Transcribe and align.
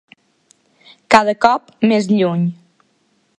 Cada 1.15 1.35
cop 1.45 1.69
més 1.93 2.09
lluny. 2.15 2.49